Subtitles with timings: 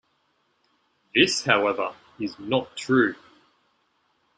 [1.13, 3.13] This however is not true.